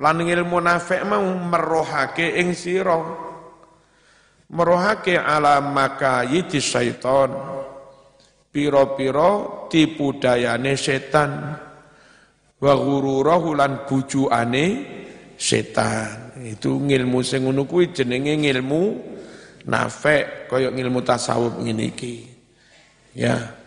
lan 0.01 0.17
ilmu 0.21 0.57
nafek 0.57 1.05
mau 1.05 1.23
merohake 1.23 2.39
ing 2.41 2.57
sira. 2.57 2.97
Merohake 4.53 5.17
ala 5.17 5.57
makayiti 5.61 6.61
syaiton 6.61 7.33
piro-piro 8.53 9.65
tipu 9.69 10.17
dayane 10.17 10.77
setan. 10.77 11.57
Wa 12.61 12.73
ghururahu 12.77 13.57
lan 13.57 13.83
bujuane 13.89 14.65
setan. 15.35 16.37
Itu 16.43 16.77
ngilmu 16.79 17.19
sing 17.25 17.45
ngono 17.45 17.65
kuwi 17.65 17.91
jenenge 17.91 18.39
ngilmu 18.39 18.83
nafek 19.67 20.51
kaya 20.51 20.69
ngilmu 20.69 21.01
tasawuf 21.01 21.57
ngene 21.59 21.83
iki. 21.89 22.15
Ya 23.13 23.62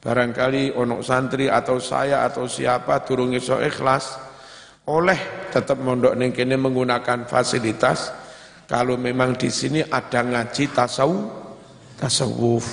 barangkali 0.00 0.72
onok 0.72 1.04
santri 1.04 1.52
atau 1.52 1.76
saya 1.76 2.24
atau 2.24 2.48
siapa 2.48 3.04
durung 3.04 3.36
iso 3.36 3.60
ikhlas 3.60 4.16
oleh 4.88 5.48
tetap 5.52 5.76
mondok 5.76 6.16
ning 6.16 6.32
kene 6.32 6.56
menggunakan 6.56 7.28
fasilitas 7.28 8.10
kalau 8.70 8.94
memang 8.94 9.34
di 9.34 9.50
sini 9.50 9.82
ada 9.82 10.22
ngaji 10.22 10.70
tasawuf, 10.70 11.26
tasawuf. 11.98 12.66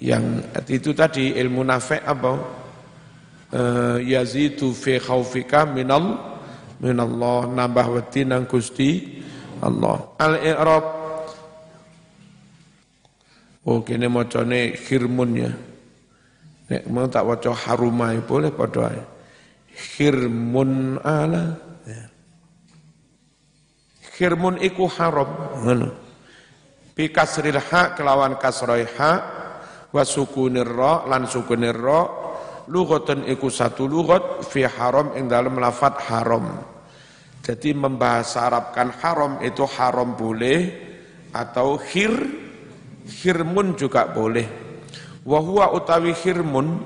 Yang 0.00 0.48
itu 0.72 0.96
tadi 0.96 1.36
ilmu 1.36 1.60
nafek 1.60 2.00
apa? 2.08 2.32
Uh, 3.50 3.98
yazidu 4.00 4.72
fi 4.72 4.96
khaufika 4.96 5.68
minal 5.68 6.16
minallah 6.80 7.44
nambah 7.44 8.00
wedi 8.00 8.24
nang 8.24 8.48
Gusti 8.48 9.20
Allah. 9.60 10.16
Al-i'rab 10.16 10.99
Oh 13.68 13.84
kene 13.84 14.08
macane 14.08 14.72
khirmun 14.72 15.30
ya. 15.36 15.52
Nek 16.70 16.82
mau 16.88 17.10
tak 17.10 17.26
waca 17.26 17.50
harumai 17.52 18.22
boleh 18.22 18.54
padha 18.54 18.94
Khirmun 19.70 21.00
ala 21.02 21.58
Khirmun 24.16 24.60
iku 24.60 24.84
haram 24.84 25.60
ngono. 25.64 25.88
Bi 26.92 27.08
kasril 27.08 27.56
ha 27.56 27.96
kelawan 27.96 28.36
kasroi 28.36 28.84
ha 29.00 29.12
wa 29.88 30.02
sukunir 30.04 30.68
ra 30.68 31.08
lan 31.08 31.24
sukunir 31.24 31.72
ra 31.72 32.04
lughatan 32.68 33.24
iku 33.24 33.48
satu 33.48 33.88
lughat 33.88 34.44
fi 34.44 34.68
haram 34.68 35.16
ing 35.16 35.24
dalam 35.24 35.56
lafat 35.56 35.96
haram. 36.12 36.52
Jadi 37.40 37.72
membahasa 37.72 38.52
Arabkan 38.52 38.92
haram 39.00 39.40
itu 39.40 39.64
haram 39.64 40.12
boleh 40.12 40.68
atau 41.32 41.80
khir 41.80 42.12
khirmun 43.06 43.76
juga 43.78 44.10
boleh. 44.10 44.48
Wa 45.24 45.38
huwa 45.40 45.72
utawi 45.76 46.16
khirmun 46.16 46.80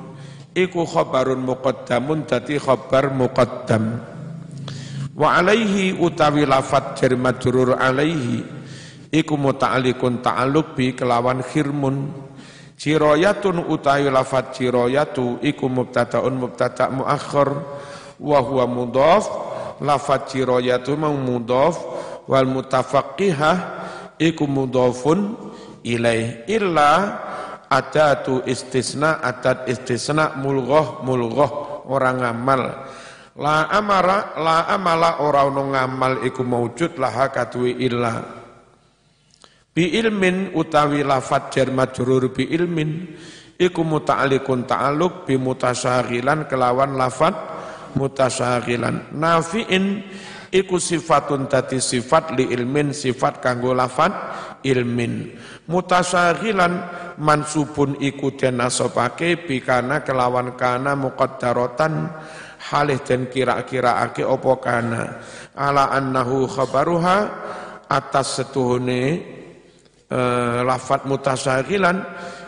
iku 0.54 0.86
khabarun 0.86 1.42
muqaddamun 1.42 2.26
dadi 2.26 2.58
khabar 2.58 3.10
muqaddam. 3.14 4.02
Wa 5.14 5.38
alaihi 5.38 5.94
utawi 5.94 6.42
lafat 6.42 6.98
jar 6.98 7.14
majrur 7.14 7.78
alaihi 7.78 8.42
iku 9.14 9.38
muta'alliqun 9.38 10.22
ta'alluq 10.22 10.74
bi 10.74 10.94
kelawan 10.94 11.42
khirmun. 11.42 12.26
Ciroyatun 12.74 13.70
utawi 13.70 14.10
lafat 14.10 14.58
ciroyatu 14.58 15.38
iku 15.46 15.70
mubtada'un 15.70 16.34
mubtada' 16.34 16.90
muakhir 16.90 17.48
wa 18.18 18.38
huwa 18.42 18.66
mudhaf 18.66 19.30
lafat 19.78 20.34
ciroyatu 20.34 20.98
mau 20.98 21.14
mudhaf 21.14 21.78
wal 22.26 22.50
mutafaqqihah 22.50 23.56
iku 24.18 24.50
mudhafun 24.50 25.38
ilaih 25.84 26.48
illa 26.48 26.90
adatu 27.68 28.40
istisna 28.48 29.20
adat 29.20 29.68
istisna 29.68 30.34
mulghah 30.40 31.04
mulghah 31.04 31.84
orang 31.86 32.24
ngamal 32.24 32.62
La 33.34 33.66
amara 33.66 34.38
la 34.38 34.70
amala 34.70 35.18
ora 35.18 35.42
ono 35.42 35.74
ngamal 35.74 36.22
iku 36.22 36.46
maujud 36.46 36.94
laha 37.02 37.34
kadue 37.34 37.74
illa. 37.82 38.22
Bi 39.74 39.90
ilmin 39.98 40.54
utawi 40.54 41.02
lafat 41.02 41.50
jar 41.50 41.74
majrur 41.74 42.30
bi 42.30 42.46
ilmin 42.46 43.10
iku 43.58 43.82
muta'alliqun 43.82 44.70
ta'alluq 44.70 45.26
bi 45.26 45.34
mutasaghilan 45.34 46.46
kelawan 46.46 46.94
lafat 46.94 47.34
mutasaghilan. 47.98 49.10
Nafi'in 49.18 49.98
iku 50.54 50.78
sifatun 50.78 51.50
tati 51.50 51.82
sifat 51.82 52.38
li 52.38 52.54
ilmin 52.54 52.94
sifat 52.94 53.42
kanggo 53.42 53.74
lafat 53.74 54.14
ilmin. 54.62 55.34
Mutasaghilan 55.66 56.72
mansubun 57.18 57.98
iku 57.98 58.38
den 58.38 58.62
nasabake 58.62 59.42
bikana 59.42 60.06
kelawan 60.06 60.54
kana 60.54 60.94
muqaddaratan 60.94 62.06
halih 62.70 63.02
dan 63.02 63.26
kira-kira 63.28 64.00
ake 64.06 64.22
opo 64.22 64.62
kana 64.62 65.20
ala 65.52 65.92
annahu 65.92 66.48
khabaruha 66.48 67.18
atas 67.90 68.40
setuhune 68.40 69.02
e, 70.08 70.18
lafat 70.64 71.04
mutasahilan 71.04 72.00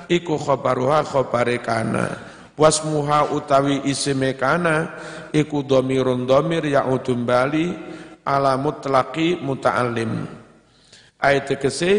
iku 0.08 0.40
khabaruha 0.40 1.04
khabare 1.04 1.60
kana 1.60 2.36
wasmuha 2.56 3.30
utawi 3.36 3.84
isime 3.84 4.34
kana 4.34 4.96
iku 5.30 5.62
domirun 5.62 6.24
domir 6.24 6.64
ya'udun 6.64 7.22
bali 7.22 7.70
ala 8.26 8.56
mutlaqi 8.58 9.38
muta'allim. 9.38 10.12
Ayat 11.16 11.56
kese 11.56 11.92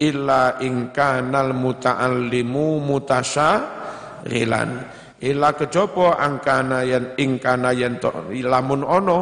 illa 0.00 0.58
ingkanal 0.60 1.54
muta'allimu 1.54 2.82
mutasyahilan. 2.82 4.70
Ila 5.18 5.50
kejopo 5.54 6.14
angkana 6.14 6.86
yan 6.86 7.18
ingkana 7.18 7.74
yan 7.74 7.98
to 7.98 8.10
lamun 8.30 8.86
ono 8.86 9.18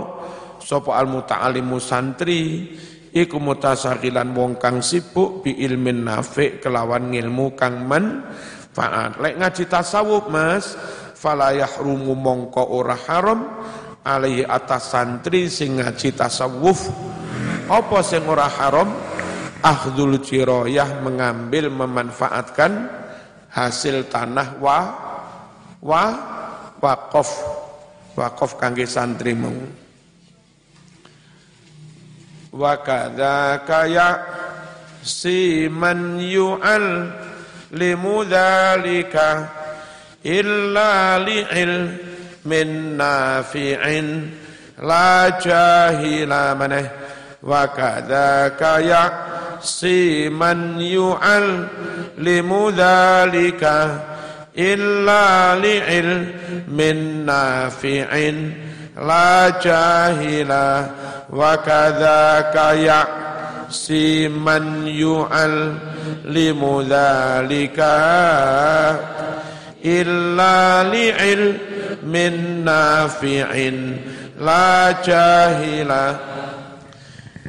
sopo 0.61 0.92
al 0.92 1.09
muta'alimu 1.09 1.81
santri 1.81 2.68
iku 3.16 3.40
mutasakilan 3.40 4.29
wong 4.37 4.61
kang 4.61 4.85
sibuk 4.85 5.40
bi 5.40 5.57
ilmin 5.57 6.05
nafi 6.05 6.61
kelawan 6.61 7.16
ngilmu 7.16 7.57
kang 7.57 7.88
men 7.88 8.20
faat 8.77 9.17
lek 9.17 9.41
ngaji 9.41 9.65
tasawuf 9.65 10.29
mas 10.29 10.77
fala 11.17 11.57
yahrumu 11.57 12.12
mongko 12.12 12.61
ora 12.77 12.93
haram 13.09 13.41
alaihi 14.07 14.47
atas 14.47 14.95
santri 14.95 15.51
sing 15.51 15.83
ngaji 15.83 16.15
tasawuf. 16.15 16.87
Apa 17.67 17.99
sing 18.07 18.23
ora 18.31 18.47
haram? 18.47 18.95
Akhdul 19.67 20.23
jiroyah 20.23 21.03
mengambil 21.03 21.67
memanfaatkan 21.75 22.87
hasil 23.51 24.07
tanah 24.07 24.62
wa 24.62 24.79
wa 25.83 26.05
waqaf. 26.79 27.31
Waqaf 28.15 28.55
kangge 28.62 28.87
santri 28.87 29.35
mau. 29.35 29.51
Wa 32.55 32.79
ya 33.85 34.09
siman 35.03 36.23
yu'al 36.23 36.89
لمذلك 37.77 38.37
ذلك 38.77 39.47
إلا 40.27 41.19
لعلم 41.19 42.53
نافع. 42.97 44.03
لا 44.83 45.39
جاهل 45.45 46.57
منه 46.57 46.91
وكذاك 47.43 48.61
يعصي 48.61 50.29
من 50.29 50.81
يعلم 50.81 52.73
ذلك 52.77 53.62
إلا 54.59 55.55
لعلم 55.55 56.81
نافع. 57.27 58.33
لا 58.97 59.61
جاهل 59.62 60.87
وكذاك 61.31 62.55
يعصي 62.55 63.26
من 64.28 64.88
يعلم 64.88 66.62
ذلك 66.90 67.80
إلا 69.86 70.58
لعلم 70.84 72.14
نافع 72.66 73.50
لا 74.40 74.92
جاهلا 75.06 76.06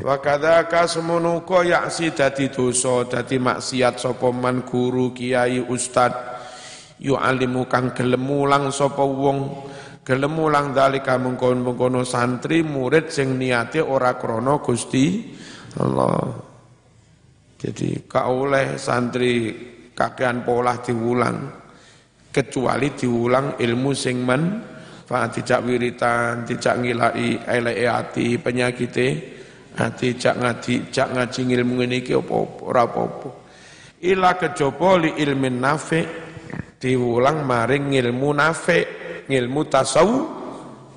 Wa 0.02 0.18
kadzaka 0.18 0.90
semono 0.90 1.46
yaksi 1.46 2.10
dadi 2.10 2.50
dosa 2.50 3.06
dadi 3.06 3.38
maksiat 3.38 4.02
sapa 4.02 4.34
man 4.34 4.66
guru 4.66 5.14
kiai 5.14 5.62
ustad 5.62 6.10
yu'alimu 6.98 7.70
kang 7.70 7.94
gelem 7.94 8.18
mulang 8.26 8.74
sapa 8.74 8.98
wong 8.98 9.70
gelem 10.02 10.34
mulang 10.34 10.74
dalika 10.74 11.14
mengkon-mengkono 11.22 12.02
santri 12.02 12.66
murid 12.66 13.14
sing 13.14 13.38
niate 13.38 13.78
ora 13.78 14.18
krana 14.18 14.58
Gusti 14.58 15.35
Allah 15.75 16.31
jadi 17.59 18.07
ka 18.07 18.31
oleh 18.31 18.79
santri 18.79 19.51
kakean 19.91 20.47
pola 20.47 20.79
diulang 20.79 21.37
kecuali 22.31 22.93
diulang 22.95 23.59
ilmu 23.59 23.91
sing 23.91 24.23
men 24.23 24.43
fa 25.03 25.27
tidak 25.27 25.67
wiritan 25.67 26.47
tidak 26.47 26.75
ngilai 26.79 27.43
eleke 27.43 27.85
ati 27.87 28.27
penyakite 28.39 29.07
ati 29.75 30.07
jak 30.15 30.39
ngaji 30.39 30.73
jak 30.93 31.11
ngaji 31.11 31.41
ilmu 31.59 31.83
ngene 31.83 31.95
iki 31.99 32.13
apa 32.15 32.35
ora 32.63 32.83
apa-apa 32.87 33.29
ila 34.07 34.37
kejaba 34.37 34.89
li 35.01 35.11
ilmin 35.17 35.57
nafi' 35.57 36.27
diulang 36.77 37.41
maring 37.45 37.93
ilmu 37.97 38.29
nafik, 38.33 38.85
ilmu 39.27 39.61
tasawuf, 39.65 40.25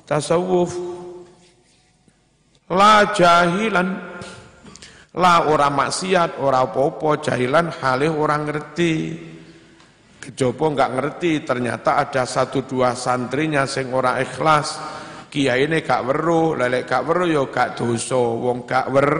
tasawuf. 0.05 0.71
La 2.71 3.11
jahilan 3.11 3.99
La 5.19 5.51
ora 5.51 5.67
maksiat, 5.67 6.39
ora 6.39 6.63
apa-apa, 6.63 7.19
jahilan 7.19 7.67
halih 7.83 8.15
orang 8.15 8.47
ngerti. 8.47 8.95
Kejopo 10.21 10.71
enggak 10.71 10.93
ngerti, 10.95 11.43
ternyata 11.43 11.99
ada 11.99 12.23
satu 12.23 12.63
dua 12.63 12.95
santrinya 12.95 13.67
sing 13.67 13.91
ora 13.91 14.21
ikhlas. 14.23 14.79
Kiai 15.31 15.67
ini 15.67 15.79
gak 15.83 16.03
weruh, 16.07 16.59
lelek 16.59 16.87
gak 16.87 17.03
weruh 17.07 17.27
yo 17.27 17.47
ya 17.47 17.51
gak 17.51 17.69
dosa, 17.79 18.19
wong 18.19 18.67
gak 18.67 18.87
wer, 18.91 19.11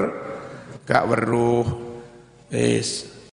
gak 0.84 1.08
weruh. 1.08 1.68
Wis. 2.52 3.21